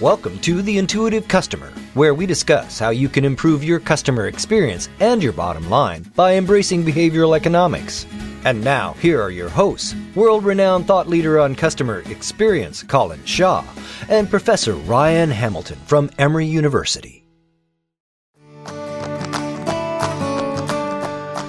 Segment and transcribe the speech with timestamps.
[0.00, 4.88] Welcome to The Intuitive Customer, where we discuss how you can improve your customer experience
[4.98, 8.04] and your bottom line by embracing behavioral economics.
[8.44, 13.64] And now, here are your hosts world renowned thought leader on customer experience, Colin Shaw,
[14.08, 17.24] and Professor Ryan Hamilton from Emory University.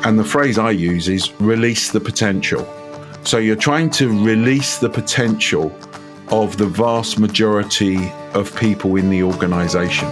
[0.06, 2.72] And the phrase I use is release the potential.
[3.24, 5.76] So you're trying to release the potential
[6.30, 10.08] of the vast majority of people in the organization.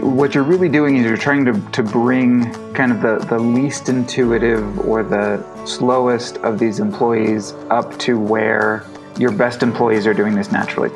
[0.00, 3.88] What you're really doing is you're trying to, to bring kind of the, the least
[3.88, 8.84] intuitive or the slowest of these employees up to where
[9.18, 10.90] your best employees are doing this naturally.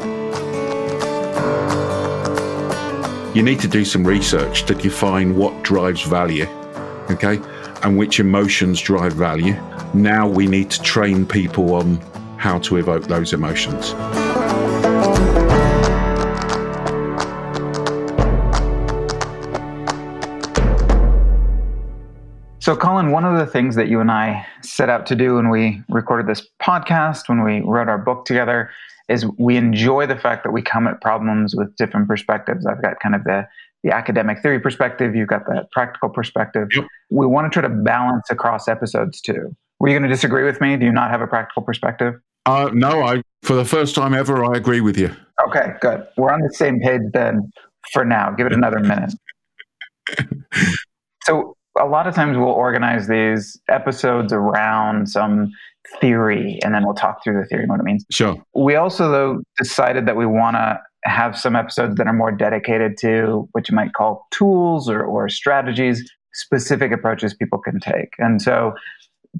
[3.35, 6.47] You need to do some research to define what drives value,
[7.11, 7.41] okay,
[7.83, 9.55] and which emotions drive value
[9.95, 11.97] now we need to train people on
[12.37, 13.95] how to evoke those emotions.
[22.61, 25.49] So, Colin, one of the things that you and I set out to do when
[25.49, 28.71] we recorded this podcast, when we wrote our book together,
[29.09, 32.67] is we enjoy the fact that we come at problems with different perspectives.
[32.67, 33.49] I've got kind of the
[33.83, 36.69] the academic theory perspective, you've got the practical perspective.
[36.75, 36.85] Yep.
[37.09, 39.57] We want to try to balance across episodes too.
[39.81, 40.77] Were you going to disagree with me?
[40.77, 42.15] Do you not have a practical perspective?
[42.47, 45.11] Uh, no, I for the first time ever, I agree with you.
[45.49, 46.07] Okay, good.
[46.17, 47.51] We're on the same page then.
[47.93, 49.15] For now, give it another minute.
[51.25, 55.51] so, a lot of times we'll organize these episodes around some
[55.99, 58.05] theory, and then we'll talk through the theory and what it means.
[58.11, 58.37] Sure.
[58.55, 62.99] We also though decided that we want to have some episodes that are more dedicated
[62.99, 68.13] to what you might call tools or, or strategies, specific approaches people can take.
[68.19, 68.75] And so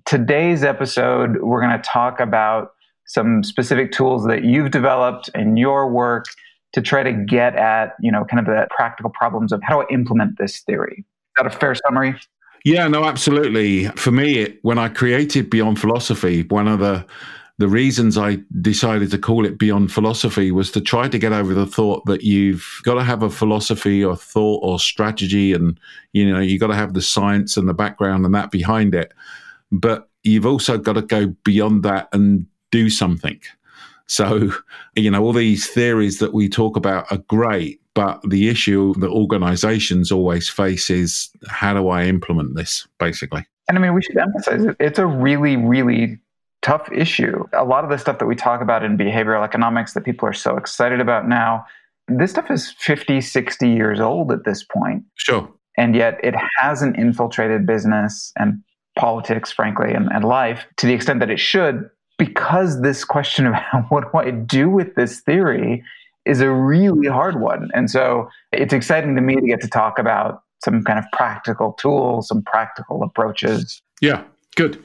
[0.05, 2.73] today's episode, we're going to talk about
[3.07, 6.27] some specific tools that you've developed in your work
[6.73, 9.93] to try to get at, you know, kind of the practical problems of how to
[9.93, 10.99] implement this theory.
[10.99, 12.15] Is that a fair summary?
[12.65, 13.87] Yeah, no, absolutely.
[13.89, 17.05] For me, it, when I created Beyond Philosophy, one of the
[17.59, 21.53] the reasons I decided to call it Beyond Philosophy was to try to get over
[21.53, 25.79] the thought that you've got to have a philosophy or thought or strategy, and
[26.13, 29.13] you know you've got to have the science and the background and that behind it
[29.71, 33.41] but you've also got to go beyond that and do something.
[34.07, 34.51] So,
[34.97, 39.09] you know, all these theories that we talk about are great, but the issue that
[39.09, 43.47] organizations always face is how do I implement this, basically?
[43.69, 44.77] And I mean, we should emphasize it.
[44.81, 46.19] It's a really, really
[46.63, 47.45] tough issue.
[47.53, 50.33] A lot of the stuff that we talk about in behavioral economics that people are
[50.33, 51.65] so excited about now,
[52.09, 55.05] this stuff is 50, 60 years old at this point.
[55.15, 55.49] Sure.
[55.79, 58.61] And yet it hasn't infiltrated business and
[59.01, 61.89] politics, frankly, and, and life to the extent that it should,
[62.19, 65.83] because this question about what do I do with this theory
[66.27, 67.71] is a really hard one.
[67.73, 71.73] And so it's exciting to me to get to talk about some kind of practical
[71.73, 73.81] tools, some practical approaches.
[74.03, 74.23] Yeah,
[74.55, 74.85] good.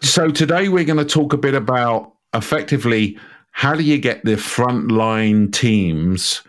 [0.00, 3.18] So today we're going to talk a bit about effectively
[3.50, 6.42] how do you get the frontline teams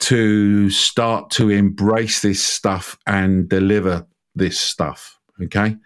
[0.00, 4.04] to start to embrace this stuff and deliver
[4.34, 5.15] this stuff.
[5.42, 5.76] Okay.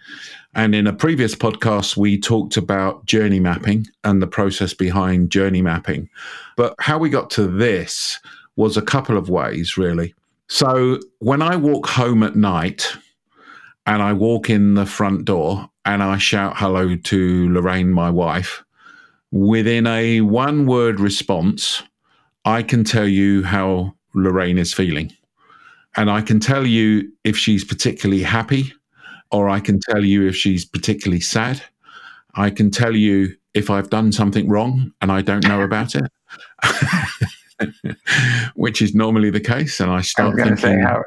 [0.55, 5.61] And in a previous podcast, we talked about journey mapping and the process behind journey
[5.61, 6.09] mapping.
[6.57, 8.19] But how we got to this
[8.57, 10.15] was a couple of ways, really.
[10.49, 12.93] So when I walk home at night
[13.87, 18.63] and I walk in the front door and I shout hello to Lorraine, my wife,
[19.33, 21.83] within a one word response,
[22.45, 25.13] I can tell you how Lorraine is feeling.
[25.97, 28.73] And I can tell you if she's particularly happy
[29.33, 31.63] or I can tell you if she's particularly sad.
[32.35, 36.11] I can tell you if I've done something wrong and I don't know about it,
[38.55, 39.81] which is normally the case.
[39.81, 41.03] And I start I thinking, say, how,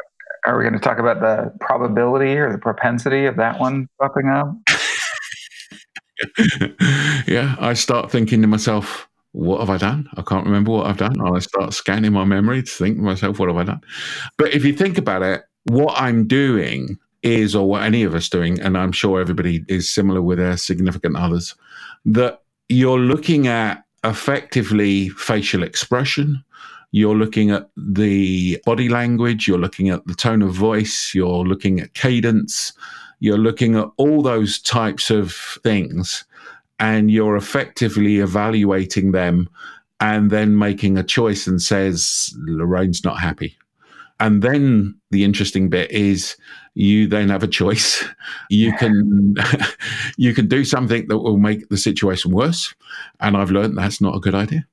[0.45, 4.27] are we going to talk about the probability or the propensity of that one popping
[4.27, 4.53] up?
[7.27, 10.07] yeah, I start thinking to myself, what have I done?
[10.15, 11.19] I can't remember what I've done.
[11.19, 13.81] And I start scanning my memory to think to myself, what have I done?
[14.37, 18.29] But if you think about it, what I'm doing is, or what any of us
[18.29, 21.55] doing, and I'm sure everybody is similar with their significant others,
[22.05, 26.43] that you're looking at effectively facial expression.
[26.91, 31.79] You're looking at the body language, you're looking at the tone of voice, you're looking
[31.79, 32.73] at cadence,
[33.19, 35.33] you're looking at all those types of
[35.63, 36.25] things,
[36.79, 39.49] and you're effectively evaluating them
[40.01, 43.57] and then making a choice and says, Lorraine's not happy.
[44.19, 46.35] And then the interesting bit is
[46.75, 48.03] you then have a choice.
[48.49, 49.35] You can
[50.17, 52.73] you can do something that will make the situation worse,
[53.19, 54.65] and I've learned that's not a good idea.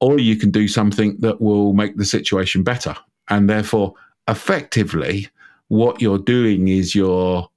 [0.00, 2.96] Or you can do something that will make the situation better,
[3.28, 3.94] and therefore,
[4.28, 5.28] effectively,
[5.68, 7.48] what you're doing is you're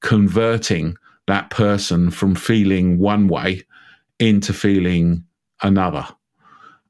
[0.00, 3.62] converting that person from feeling one way
[4.18, 5.24] into feeling
[5.62, 6.06] another.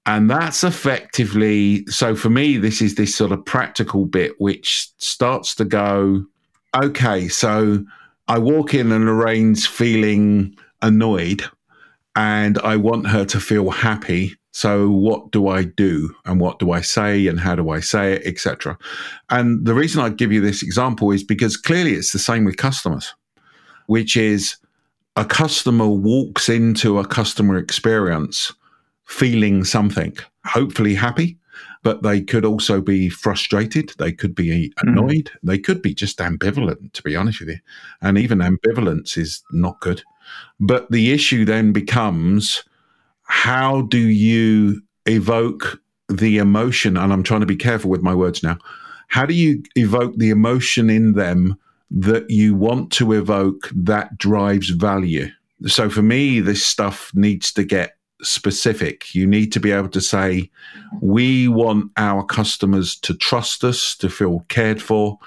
[0.06, 5.54] And that's effectively so for me, this is this sort of practical bit which starts
[5.54, 6.26] to go,
[6.74, 7.84] okay, so
[8.28, 11.44] I walk in and Lorraine's feeling annoyed
[12.16, 14.36] and I want her to feel happy.
[14.52, 18.14] So what do I do and what do I say and how do I say
[18.14, 18.78] it, etc.
[19.30, 22.56] And the reason I give you this example is because clearly it's the same with
[22.56, 23.14] customers,
[23.86, 24.56] which is
[25.16, 28.52] a customer walks into a customer experience
[29.04, 31.36] feeling something, hopefully happy,
[31.84, 33.92] but they could also be frustrated.
[33.98, 34.88] They could be mm-hmm.
[34.88, 35.26] annoyed.
[35.26, 35.38] Mm.
[35.44, 37.58] They could be just ambivalent, to be honest with you.
[38.00, 40.02] And even ambivalence is not good.
[40.58, 42.64] But the issue then becomes
[43.24, 46.96] how do you evoke the emotion?
[46.96, 48.58] And I'm trying to be careful with my words now.
[49.08, 51.56] How do you evoke the emotion in them
[51.90, 55.28] that you want to evoke that drives value?
[55.66, 59.14] So for me, this stuff needs to get specific.
[59.14, 60.50] You need to be able to say,
[61.00, 65.18] we want our customers to trust us, to feel cared for.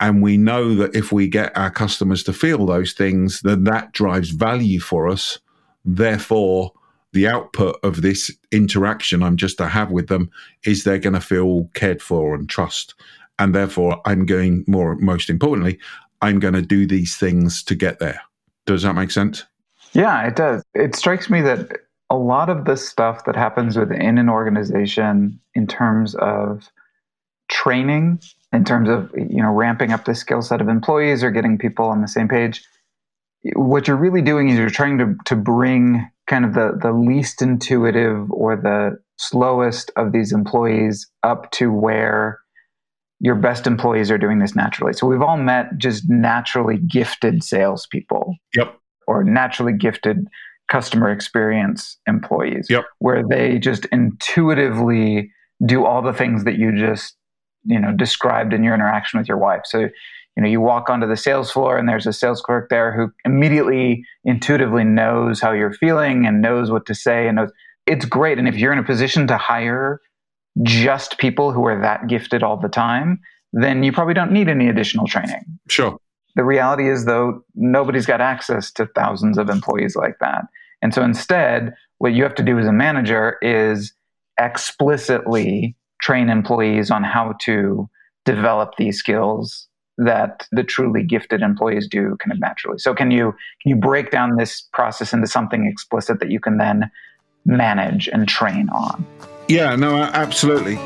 [0.00, 3.92] And we know that if we get our customers to feel those things, then that
[3.92, 5.38] drives value for us.
[5.84, 6.72] Therefore,
[7.12, 10.30] the output of this interaction I'm just to have with them
[10.64, 12.94] is they're going to feel cared for and trust.
[13.38, 15.78] And therefore, I'm going more, most importantly,
[16.22, 18.20] I'm going to do these things to get there.
[18.66, 19.44] Does that make sense?
[19.92, 20.64] Yeah, it does.
[20.74, 25.66] It strikes me that a lot of the stuff that happens within an organization in
[25.66, 26.70] terms of
[27.48, 28.20] training
[28.52, 31.86] in terms of you know ramping up the skill set of employees or getting people
[31.86, 32.64] on the same page
[33.54, 37.42] what you're really doing is you're trying to to bring kind of the the least
[37.42, 42.40] intuitive or the slowest of these employees up to where
[43.20, 44.92] your best employees are doing this naturally.
[44.92, 48.36] So we've all met just naturally gifted salespeople.
[48.54, 48.76] Yep.
[49.06, 50.26] Or naturally gifted
[50.68, 52.84] customer experience employees yep.
[52.98, 55.30] where they just intuitively
[55.64, 57.16] do all the things that you just
[57.64, 59.62] you know described in your interaction with your wife.
[59.64, 62.92] So you know you walk onto the sales floor and there's a sales clerk there
[62.92, 67.50] who immediately intuitively knows how you're feeling and knows what to say and knows
[67.86, 68.38] it's great.
[68.38, 70.00] And if you're in a position to hire
[70.62, 73.20] just people who are that gifted all the time
[73.56, 75.44] then you probably don't need any additional training.
[75.68, 75.98] Sure
[76.34, 80.44] the reality is, though, nobody's got access to thousands of employees like that.
[80.82, 83.94] And so instead, what you have to do as a manager is
[84.38, 87.88] explicitly train employees on how to
[88.24, 92.78] develop these skills that the truly gifted employees do kind of naturally.
[92.78, 93.32] So can you
[93.62, 96.90] can you break down this process into something explicit that you can then
[97.46, 99.06] manage and train on?
[99.48, 100.78] Yeah, no, absolutely.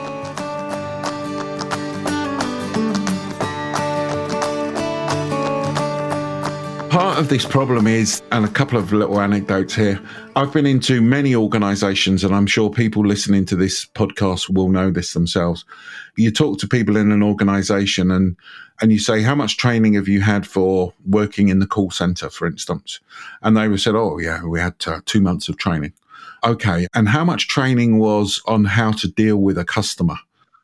[6.88, 10.00] Part of this problem is, and a couple of little anecdotes here.
[10.36, 14.90] I've been into many organizations, and I'm sure people listening to this podcast will know
[14.90, 15.64] this themselves.
[16.16, 18.36] You talk to people in an organization and
[18.80, 22.30] and you say, How much training have you had for working in the call center,
[22.30, 23.00] for instance?
[23.42, 25.92] And they would said, Oh, yeah, we had uh, two months of training.
[26.44, 26.86] Okay.
[26.94, 30.16] And how much training was on how to deal with a customer?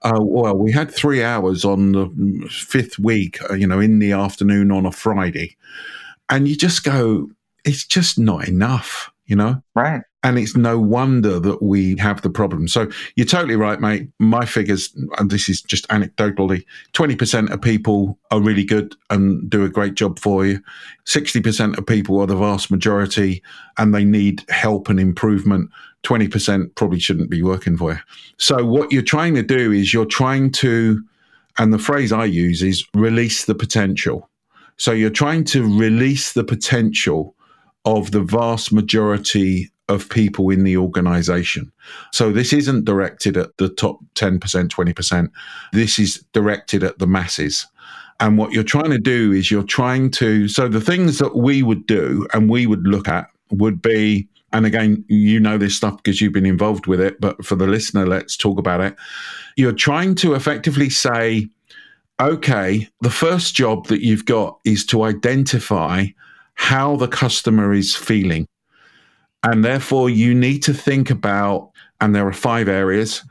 [0.03, 4.13] Uh, well, we had three hours on the fifth week, uh, you know, in the
[4.13, 5.57] afternoon on a Friday
[6.29, 7.29] and you just go,
[7.65, 9.63] it's just not enough, you know?
[9.75, 10.03] Right.
[10.23, 12.67] And it's no wonder that we have the problem.
[12.67, 14.09] So you're totally right, mate.
[14.19, 16.65] My figures, and this is just anecdotally
[16.95, 20.63] 20% of people are really good and do a great job for you.
[21.07, 23.43] 60% of people are the vast majority
[23.77, 25.71] and they need help and improvement.
[26.05, 27.99] 20% probably shouldn't be working for you.
[28.39, 31.03] So what you're trying to do is you're trying to,
[31.59, 34.31] and the phrase I use is release the potential.
[34.77, 37.35] So you're trying to release the potential
[37.85, 41.71] of the vast majority of people in the organization.
[42.13, 45.31] So this isn't directed at the top 10%, 20%.
[45.73, 47.67] This is directed at the masses.
[48.21, 51.63] And what you're trying to do is you're trying to, so the things that we
[51.63, 55.97] would do and we would look at would be, and again, you know this stuff
[55.97, 58.97] because you've been involved with it, but for the listener, let's talk about it.
[59.57, 61.49] You're trying to effectively say,
[62.21, 66.07] okay, the first job that you've got is to identify
[66.55, 68.47] how the customer is feeling.
[69.43, 73.23] And therefore, you need to think about, and there are five areas,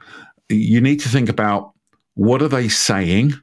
[0.49, 1.73] you need to think about
[2.15, 3.33] what are they saying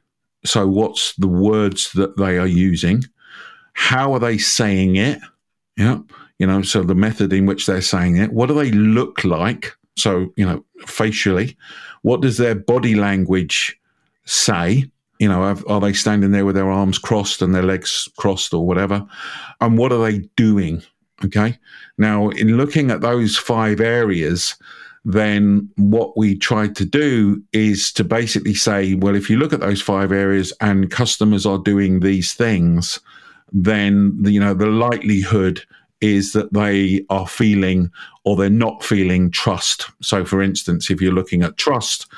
[0.43, 3.03] So, what's the words that they are using?
[3.73, 5.19] How are they saying it?
[5.77, 5.99] Yeah.
[6.39, 8.33] You know, so the method in which they're saying it.
[8.33, 9.75] What do they look like?
[9.97, 11.57] So, you know, facially.
[12.01, 13.79] What does their body language
[14.25, 14.85] say?
[15.21, 18.55] You know, are, are they standing there with their arms crossed and their legs crossed
[18.55, 19.05] or whatever?
[19.61, 20.81] And what are they doing?
[21.23, 21.59] Okay.
[21.99, 24.55] Now, in looking at those five areas,
[25.05, 29.59] then what we tried to do is to basically say, well, if you look at
[29.59, 32.99] those five areas and customers are doing these things,
[33.51, 35.61] then the, you know the likelihood
[35.99, 37.91] is that they are feeling
[38.25, 39.85] or they're not feeling trust.
[40.01, 42.11] So, for instance, if you're looking at trust,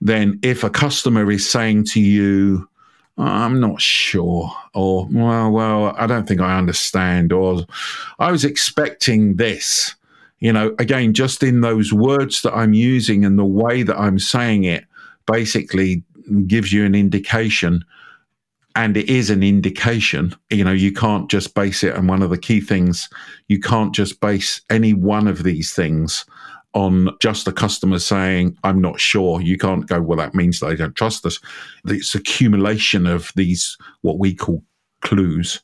[0.00, 2.68] then if a customer is saying to you,
[3.16, 7.64] I'm not sure, or well, well, I don't think I understand, or
[8.18, 9.94] I was expecting this
[10.44, 14.18] you know, again, just in those words that I'm using and the way that I'm
[14.18, 14.84] saying it
[15.26, 16.02] basically
[16.46, 17.82] gives you an indication.
[18.76, 21.94] And it is an indication, you know, you can't just base it.
[21.94, 23.08] And one of the key things,
[23.48, 26.26] you can't just base any one of these things
[26.74, 29.40] on just the customer saying, I'm not sure.
[29.40, 31.38] You can't go, well, that means they don't trust us.
[31.86, 34.62] It's accumulation of these, what we call
[35.00, 35.60] clues.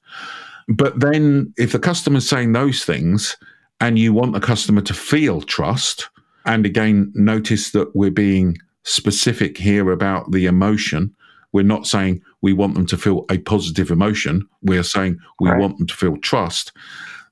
[0.69, 3.37] But then if the customer's saying those things,
[3.81, 6.09] and you want the customer to feel trust.
[6.45, 11.15] And again, notice that we're being specific here about the emotion.
[11.53, 14.47] We're not saying we want them to feel a positive emotion.
[14.63, 15.59] We're saying we right.
[15.59, 16.73] want them to feel trust.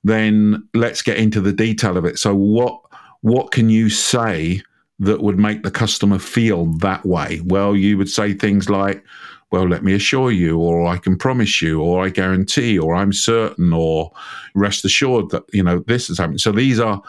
[0.05, 2.19] Then let's get into the detail of it.
[2.19, 2.81] So what
[3.23, 4.63] what can you say
[5.01, 7.41] that would make the customer feel that way?
[7.45, 9.05] Well, you would say things like,
[9.51, 13.13] well, let me assure you, or I can promise you, or I guarantee, or I'm
[13.13, 14.13] certain, or
[14.55, 16.39] rest assured that, you know, this is happening.
[16.39, 17.01] So these are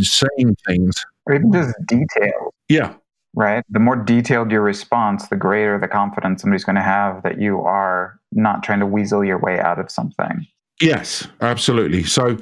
[0.00, 0.94] saying things.
[1.26, 2.52] Or even just details.
[2.68, 2.94] Yeah.
[3.34, 3.64] Right.
[3.70, 7.60] The more detailed your response, the greater the confidence somebody's going to have that you
[7.60, 10.46] are not trying to weasel your way out of something.
[10.80, 12.04] Yes, absolutely.
[12.04, 12.36] So,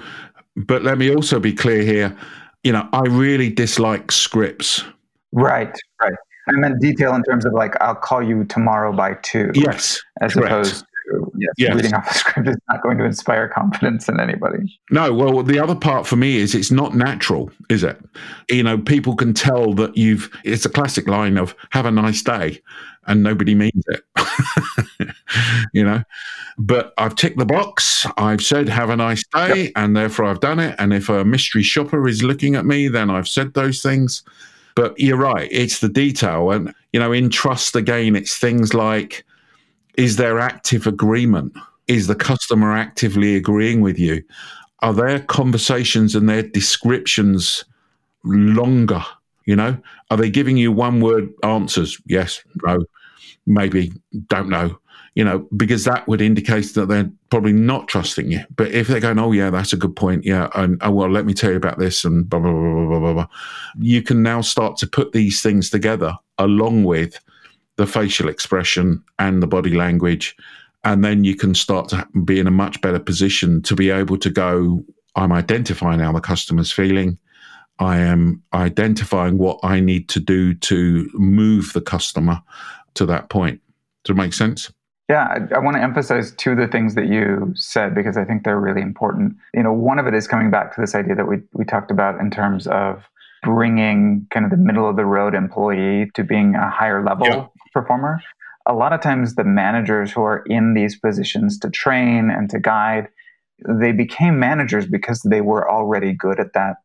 [0.57, 2.17] but let me also be clear here.
[2.67, 4.83] You know, I really dislike scripts.
[5.31, 6.15] Right, right.
[6.49, 9.53] I meant detail in terms of like I'll call you tomorrow by two.
[9.55, 10.53] Yes, as correct.
[10.53, 11.77] opposed to yes, yes.
[11.77, 14.81] reading off a script is not going to inspire confidence in anybody.
[14.91, 18.01] No, well, the other part for me is it's not natural, is it?
[18.51, 20.29] You know, people can tell that you've.
[20.43, 22.61] It's a classic line of "Have a nice day,"
[23.07, 24.05] and nobody means it.
[25.73, 26.03] you know,
[26.59, 28.07] but I've ticked the box.
[28.17, 29.73] I've said "Have a nice day," yep.
[29.77, 30.75] and therefore I've done it.
[30.79, 34.23] And if a mystery shopper is looking at me, then I've said those things
[34.77, 36.51] but you're right, it's the detail.
[36.53, 39.25] And, you know, in trust again, it's things like
[39.97, 41.55] is there active agreement?
[41.89, 44.23] Is the customer actively agreeing with you?
[44.81, 47.65] Are their conversations and their descriptions
[48.23, 49.03] longer?
[49.47, 49.79] You know,
[50.11, 52.01] are they giving you one word answers?
[52.07, 52.85] Yes, no,
[53.47, 53.93] maybe,
[54.29, 54.79] don't know
[55.17, 58.41] you know, because that would indicate that they're probably not trusting you.
[58.55, 60.27] But if they're going, oh, yeah, that's a good point.
[60.27, 60.51] Yeah.
[60.55, 63.13] And oh, well, let me tell you about this and blah, blah, blah, blah, blah,
[63.15, 63.27] blah.
[63.79, 67.19] You can now start to put these things together along with
[67.77, 70.37] the facial expression and the body language.
[70.85, 74.19] And then you can start to be in a much better position to be able
[74.19, 74.85] to go,
[75.15, 77.17] I'm identifying how the customer's feeling.
[77.79, 82.43] I am identifying what I need to do to move the customer
[82.95, 83.61] to that point.
[84.05, 84.73] Does it make sense?
[85.09, 88.25] Yeah, I, I want to emphasize two of the things that you said because I
[88.25, 89.37] think they're really important.
[89.55, 91.91] You know, one of it is coming back to this idea that we we talked
[91.91, 93.05] about in terms of
[93.43, 97.47] bringing kind of the middle of the road employee to being a higher level yeah.
[97.73, 98.21] performer.
[98.67, 102.59] A lot of times, the managers who are in these positions to train and to
[102.59, 103.07] guide,
[103.69, 106.79] they became managers because they were already good at that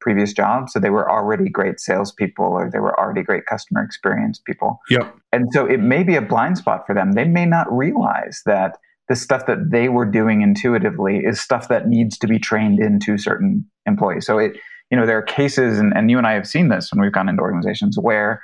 [0.00, 0.70] previous job.
[0.70, 4.80] So they were already great salespeople or they were already great customer experience people.
[4.90, 5.14] Yep.
[5.32, 7.12] And so it may be a blind spot for them.
[7.12, 8.78] They may not realize that
[9.08, 13.18] the stuff that they were doing intuitively is stuff that needs to be trained into
[13.18, 14.24] certain employees.
[14.24, 14.56] So it,
[14.90, 17.12] you know, there are cases, and, and you and I have seen this when we've
[17.12, 18.42] gone into organizations where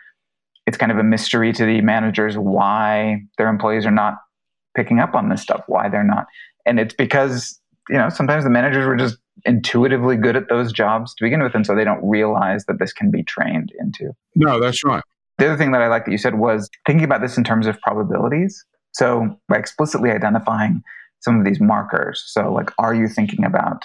[0.66, 4.14] it's kind of a mystery to the managers why their employees are not
[4.76, 6.26] picking up on this stuff, why they're not.
[6.66, 11.14] And it's because, you know, sometimes the managers were just intuitively good at those jobs
[11.14, 14.12] to begin with, and so they don't realize that this can be trained into.
[14.34, 15.02] No, that's right.
[15.38, 17.66] The other thing that I like that you said was thinking about this in terms
[17.66, 18.64] of probabilities.
[18.92, 20.82] So by explicitly identifying
[21.20, 23.84] some of these markers, so like, are you thinking about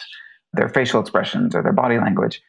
[0.53, 2.41] their facial expressions or their body language?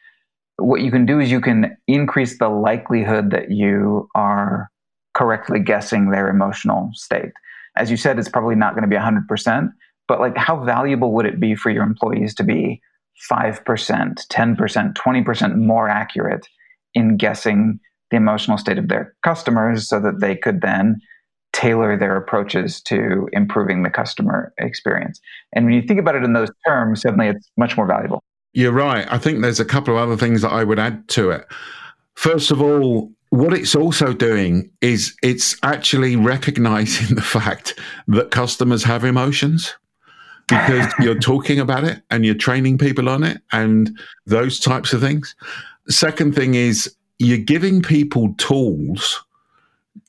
[0.57, 4.69] What you can do is you can increase the likelihood that you are
[5.13, 7.31] correctly guessing their emotional state.
[7.75, 9.69] As you said, it's probably not going to be 100%,
[10.13, 12.79] but like how valuable would it be for your employees to be
[13.31, 16.47] 5%, 10%, 20% more accurate
[16.93, 17.79] in guessing
[18.11, 21.01] the emotional state of their customers so that they could then
[21.51, 25.19] tailor their approaches to improving the customer experience.
[25.53, 28.21] And when you think about it in those terms, suddenly it's much more valuable.
[28.53, 29.11] You're right.
[29.11, 31.47] I think there's a couple of other things that I would add to it.
[32.13, 37.79] First of all, what it's also doing is it's actually recognizing the fact
[38.09, 39.73] that customers have emotions
[40.53, 45.01] because you're talking about it and you're training people on it and those types of
[45.01, 45.35] things.
[45.89, 49.23] Second thing is you're giving people tools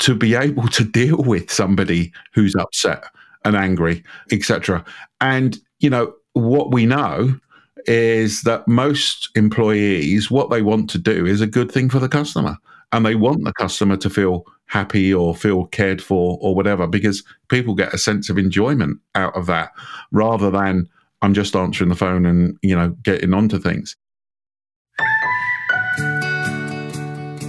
[0.00, 3.04] to be able to deal with somebody who's upset
[3.44, 4.84] and angry, etc.
[5.20, 7.38] And you know what we know
[7.86, 12.08] is that most employees what they want to do is a good thing for the
[12.08, 12.56] customer
[12.92, 17.22] and they want the customer to feel happy or feel cared for or whatever because
[17.48, 19.70] people get a sense of enjoyment out of that
[20.10, 20.88] rather than
[21.22, 23.96] I'm just answering the phone and you know getting onto things.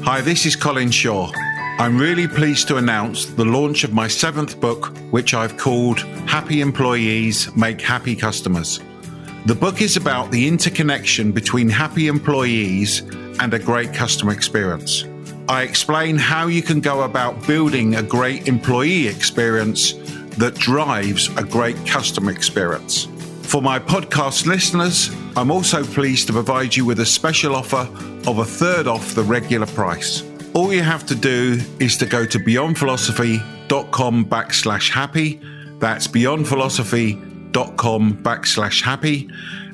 [0.03, 1.31] Hi, this is Colin Shaw.
[1.77, 6.61] I'm really pleased to announce the launch of my seventh book, which I've called Happy
[6.61, 8.79] Employees Make Happy Customers.
[9.45, 13.01] The book is about the interconnection between happy employees
[13.39, 15.03] and a great customer experience.
[15.47, 19.93] I explain how you can go about building a great employee experience
[20.37, 23.07] that drives a great customer experience.
[23.43, 27.87] For my podcast listeners, I'm also pleased to provide you with a special offer
[28.27, 30.23] of a third off the regular price.
[30.55, 35.39] All you have to do is to go to beyondphilosophy.com backslash happy.
[35.77, 39.29] That's beyondphilosophy.com backslash happy.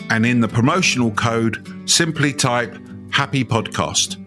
[0.10, 2.78] And in the promotional code, simply type
[3.12, 4.18] happy podcast.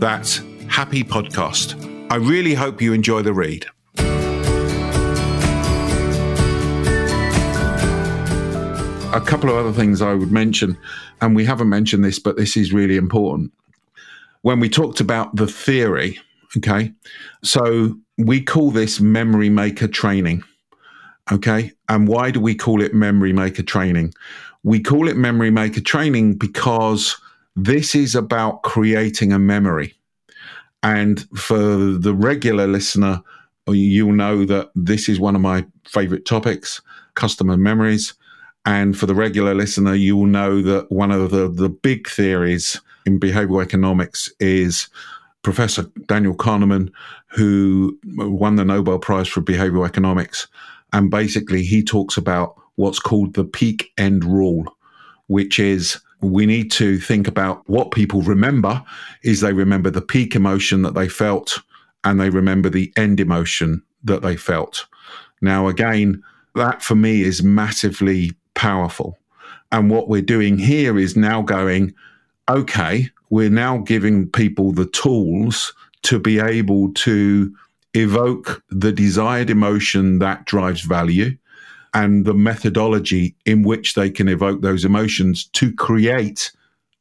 [0.00, 0.40] That's
[0.74, 1.76] happy podcast.
[2.10, 3.64] I really hope you enjoy the read.
[9.14, 10.76] A couple of other things I would mention,
[11.20, 13.52] and we haven't mentioned this, but this is really important
[14.42, 16.18] when we talked about the theory,
[16.56, 16.92] okay,
[17.44, 20.42] so we call this memory maker training.
[21.32, 21.70] Okay.
[21.88, 24.12] And why do we call it memory maker training?
[24.64, 27.16] We call it memory maker training because
[27.54, 29.94] this is about creating a memory.
[30.84, 33.22] And for the regular listener,
[33.66, 36.80] you'll know that this is one of my favorite topics
[37.14, 38.14] customer memories.
[38.66, 42.80] And for the regular listener, you will know that one of the, the big theories
[43.06, 44.88] in behavioral economics is
[45.42, 46.90] Professor Daniel Kahneman,
[47.28, 50.48] who won the Nobel Prize for behavioral economics.
[50.92, 54.64] And basically, he talks about what's called the peak end rule,
[55.28, 58.82] which is we need to think about what people remember
[59.22, 61.58] is they remember the peak emotion that they felt
[62.04, 64.86] and they remember the end emotion that they felt.
[65.40, 66.22] Now, again,
[66.54, 69.18] that for me is massively powerful.
[69.72, 71.94] And what we're doing here is now going,
[72.48, 77.54] okay, we're now giving people the tools to be able to
[77.94, 81.36] evoke the desired emotion that drives value
[81.94, 86.52] and the methodology in which they can evoke those emotions to create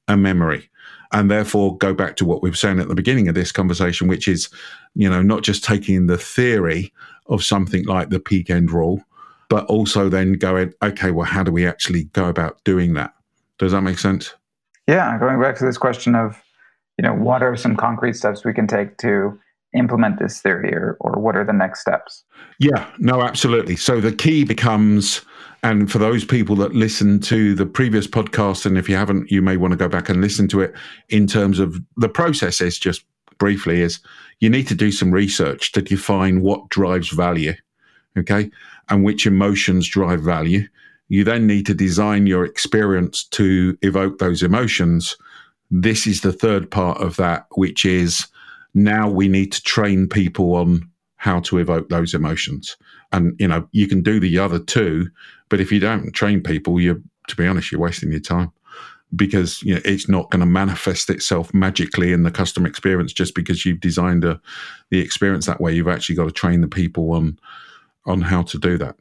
[0.08, 0.70] a memory.
[1.12, 4.08] And therefore go back to what we were saying at the beginning of this conversation
[4.08, 4.50] which is
[4.96, 6.92] you know not just taking the theory
[7.28, 9.04] of something like the peak end rule
[9.48, 13.14] but also then going okay well how do we actually go about doing that?
[13.60, 14.34] Does that make sense?
[14.88, 16.42] Yeah, going back to this question of,
[16.98, 19.40] you know, what are some concrete steps we can take to
[19.74, 22.24] implement this theory or, or what are the next steps?
[22.60, 23.76] Yeah, no, absolutely.
[23.76, 25.22] So the key becomes,
[25.64, 29.42] and for those people that listen to the previous podcast, and if you haven't, you
[29.42, 30.74] may want to go back and listen to it
[31.10, 33.04] in terms of the process is just
[33.40, 34.00] briefly is
[34.40, 37.54] you need to do some research to define what drives value.
[38.18, 38.52] Okay.
[38.90, 40.68] And which emotions drive value
[41.14, 45.16] you then need to design your experience to evoke those emotions.
[45.70, 48.26] This is the third part of that, which is
[48.74, 52.76] now we need to train people on how to evoke those emotions.
[53.12, 55.10] And, you know, you can do the other two,
[55.50, 58.52] but if you don't train people, you're, to be honest, you're wasting your time
[59.16, 63.36] because you know it's not going to manifest itself magically in the customer experience just
[63.36, 64.42] because you've designed a,
[64.90, 65.74] the experience that way.
[65.74, 67.38] You've actually got to train the people on
[68.06, 68.96] on how to do that.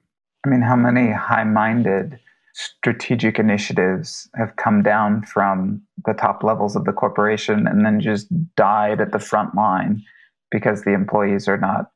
[0.45, 2.19] I mean, how many high minded
[2.55, 8.27] strategic initiatives have come down from the top levels of the corporation and then just
[8.57, 10.03] died at the front line
[10.51, 11.87] because the employees are not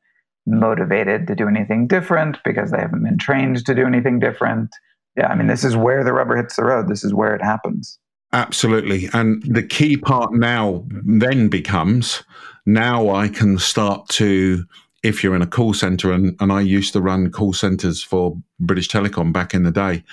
[0.45, 4.69] motivated to do anything different because they haven't been trained to do anything different.
[5.15, 6.87] Yeah, I mean, this is where the rubber hits the road.
[6.87, 7.99] This is where it happens.
[8.33, 9.09] Absolutely.
[9.13, 12.23] And the key part now then becomes
[12.65, 14.65] now I can start to
[15.03, 18.35] if you're in a call center, and, and I used to run call centers for
[18.59, 20.03] British Telecom back in the day,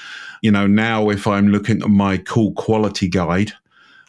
[0.43, 3.53] you know, now if I'm looking at my call quality guide,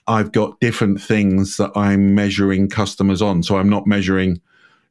[0.07, 3.43] I've got different things that I'm measuring customers on.
[3.43, 4.41] So I'm not measuring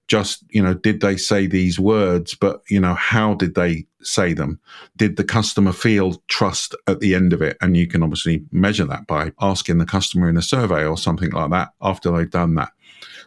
[0.07, 4.35] just, you know, did they say these words, but, you know, how did they say
[4.35, 4.61] them?
[4.97, 7.57] Did the customer feel trust at the end of it?
[7.61, 11.31] And you can obviously measure that by asking the customer in a survey or something
[11.31, 12.73] like that after they've done that.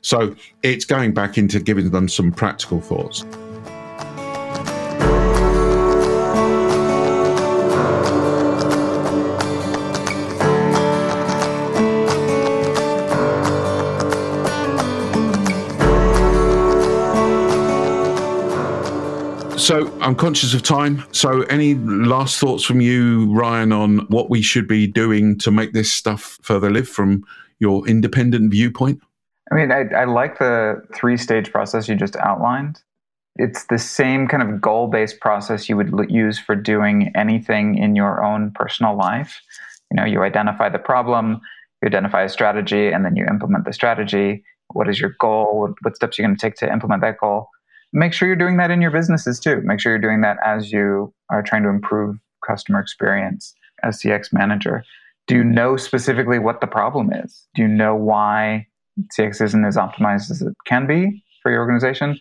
[0.01, 3.25] So it's going back into giving them some practical thoughts.
[19.67, 21.03] So I'm conscious of time.
[21.11, 25.73] So any last thoughts from you, Ryan, on what we should be doing to make
[25.73, 27.25] this stuff further live from
[27.59, 29.01] your independent viewpoint?
[29.51, 32.81] I mean, I, I like the three stage process you just outlined.
[33.35, 37.93] It's the same kind of goal based process you would use for doing anything in
[37.93, 39.41] your own personal life.
[39.91, 41.41] You know, you identify the problem,
[41.81, 44.45] you identify a strategy, and then you implement the strategy.
[44.69, 45.59] What is your goal?
[45.59, 47.49] What, what steps are you going to take to implement that goal?
[47.93, 49.61] Make sure you're doing that in your businesses too.
[49.63, 54.33] Make sure you're doing that as you are trying to improve customer experience as CX
[54.33, 54.83] manager.
[55.27, 57.47] Do you know specifically what the problem is?
[57.55, 58.67] Do you know why
[59.17, 62.17] CX isn't as optimized as it can be for your organization?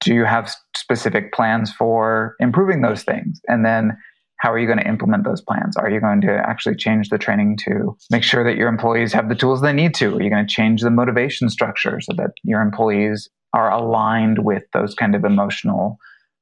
[0.00, 3.40] Do you have specific plans for improving those things?
[3.46, 3.96] And then
[4.38, 5.76] how are you going to implement those plans?
[5.76, 9.28] Are you going to actually change the training to make sure that your employees have
[9.28, 10.16] the tools they need to?
[10.16, 14.64] Are you going to change the motivation structure so that your employees are aligned with
[14.72, 15.98] those kind of emotional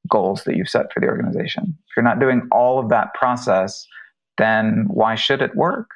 [0.09, 1.77] goals that you've set for the organization.
[1.89, 3.87] If you're not doing all of that process,
[4.39, 5.91] then why should it work?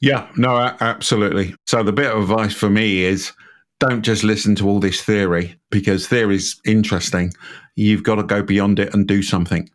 [0.00, 1.54] Yeah, no, absolutely.
[1.66, 3.32] So the bit of advice for me is
[3.80, 7.32] don't just listen to all this theory because theory is interesting.
[7.76, 9.68] You've got to go beyond it and do something.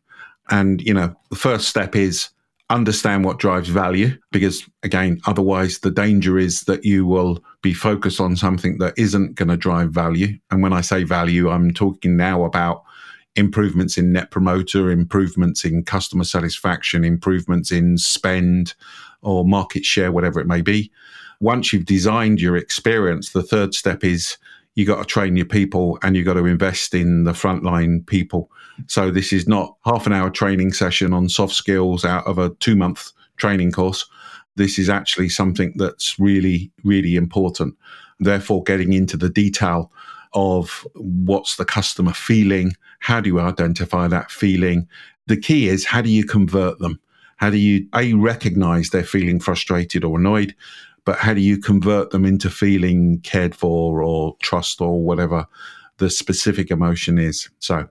[0.50, 2.30] And, you know, the first step is
[2.70, 8.22] understand what drives value because again otherwise the danger is that you will be focused
[8.22, 12.16] on something that isn't going to drive value and when i say value i'm talking
[12.16, 12.84] now about
[13.36, 18.74] improvements in net promoter improvements in customer satisfaction improvements in spend
[19.22, 20.90] or market share whatever it may be
[21.42, 24.38] once you've designed your experience the third step is
[24.76, 28.50] you got to train your people and you got to invest in the frontline people.
[28.88, 32.50] So this is not half an hour training session on soft skills out of a
[32.60, 34.06] two month training course.
[34.56, 37.76] This is actually something that's really, really important.
[38.20, 39.92] Therefore, getting into the detail
[40.34, 44.88] of what's the customer feeling, how do you identify that feeling?
[45.28, 47.00] The key is how do you convert them?
[47.38, 50.56] How do you a recognize they're feeling frustrated or annoyed?
[51.06, 55.46] but how do you convert them into feeling cared for or trust or whatever
[55.98, 57.50] the specific emotion is?
[57.60, 57.88] So,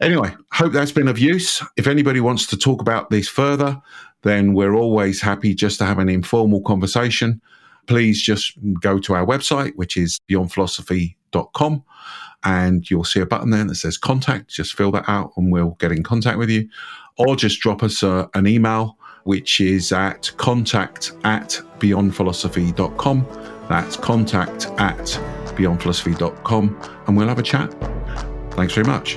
[0.00, 1.62] anyway, hope that's been of use.
[1.76, 3.80] If anybody wants to talk about this further,
[4.22, 7.40] then we're always happy just to have an informal conversation.
[7.86, 11.84] Please just go to our website, which is beyondphilosophy.com,
[12.44, 14.50] and you'll see a button there that says contact.
[14.50, 16.68] Just fill that out and we'll get in contact with you.
[17.18, 23.26] Or just drop us uh, an email which is at contact at beyondphilosophy.com.
[23.68, 24.98] That's contact at
[25.56, 27.74] beyondphilosophy.com, and we'll have a chat.
[28.52, 29.16] Thanks very much.